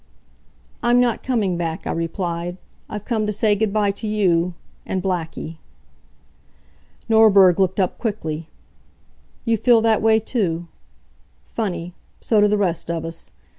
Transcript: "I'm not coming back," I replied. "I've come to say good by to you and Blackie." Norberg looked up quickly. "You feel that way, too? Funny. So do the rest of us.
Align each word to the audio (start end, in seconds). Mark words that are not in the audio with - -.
"I'm 0.81 0.99
not 0.99 1.21
coming 1.21 1.57
back," 1.57 1.85
I 1.85 1.91
replied. 1.91 2.57
"I've 2.89 3.05
come 3.05 3.27
to 3.27 3.31
say 3.31 3.53
good 3.53 3.71
by 3.71 3.91
to 3.91 4.07
you 4.07 4.55
and 4.83 4.99
Blackie." 5.03 5.57
Norberg 7.07 7.59
looked 7.59 7.79
up 7.79 7.99
quickly. 7.99 8.47
"You 9.45 9.57
feel 9.57 9.79
that 9.81 10.01
way, 10.01 10.19
too? 10.19 10.65
Funny. 11.45 11.93
So 12.19 12.41
do 12.41 12.47
the 12.47 12.57
rest 12.57 12.89
of 12.89 13.05
us. 13.05 13.31